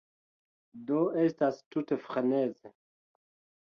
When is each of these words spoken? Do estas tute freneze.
Do 0.87 1.03
estas 1.25 1.63
tute 1.71 2.01
freneze. 2.09 2.77